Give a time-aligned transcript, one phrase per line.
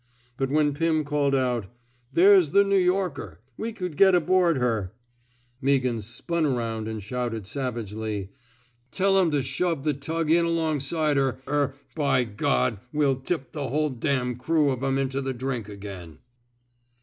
[0.35, 3.41] But when Pim called out, *' There's the 62 A CHAEGE OF COWABDICE New Yorker.
[3.55, 4.91] We could get aboard feer/'
[5.61, 8.31] Meaghan spnn aronnd and shouted, savagely:
[8.89, 10.31] Tell 'em to shove the tug.
[10.31, 12.27] in alongside her, er by
[12.91, 16.17] we'll tip the whole crew of 'em into the drink again."